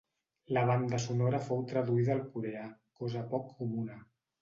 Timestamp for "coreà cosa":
2.33-3.27